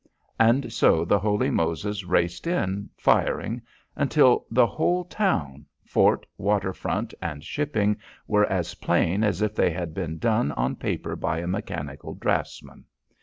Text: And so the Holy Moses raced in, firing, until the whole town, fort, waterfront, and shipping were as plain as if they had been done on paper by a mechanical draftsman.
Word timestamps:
And 0.39 0.73
so 0.73 1.05
the 1.05 1.19
Holy 1.19 1.51
Moses 1.51 2.03
raced 2.03 2.47
in, 2.47 2.89
firing, 2.97 3.61
until 3.95 4.47
the 4.49 4.65
whole 4.65 5.03
town, 5.05 5.67
fort, 5.83 6.25
waterfront, 6.39 7.13
and 7.21 7.43
shipping 7.43 7.97
were 8.25 8.47
as 8.47 8.73
plain 8.73 9.23
as 9.23 9.43
if 9.43 9.53
they 9.53 9.69
had 9.69 9.93
been 9.93 10.17
done 10.17 10.53
on 10.53 10.75
paper 10.75 11.15
by 11.15 11.37
a 11.37 11.45
mechanical 11.45 12.15
draftsman. 12.15 12.85